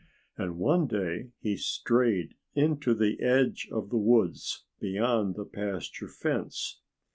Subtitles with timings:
[0.35, 6.79] And one day he strayed into the edge of the woods beyond the pasture fence.